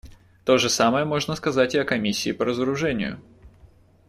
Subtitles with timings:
[0.45, 3.21] То же самое можно сказать и о Комиссии по разоружению.